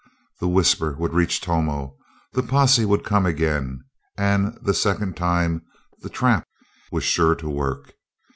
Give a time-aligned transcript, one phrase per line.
[0.39, 1.95] The whisper would reach Tomo
[2.33, 3.83] the posse would come again,
[4.17, 5.61] and the second time
[5.99, 6.47] the trap
[6.91, 7.93] was sure to work.